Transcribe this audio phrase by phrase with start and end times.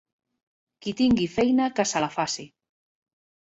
[0.85, 2.49] Qui tingui feina que se la faci.